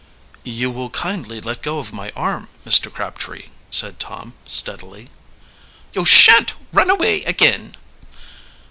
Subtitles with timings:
[0.43, 2.91] "You will kindly let go of my arm, Mr.
[2.91, 5.09] Crabtree," said Tom steadily.
[5.93, 7.75] "You shan't run away again!"